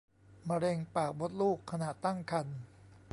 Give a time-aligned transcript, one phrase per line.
[0.49, 2.59] มะเร็งปากมดลูกขณะตั้งครรภ์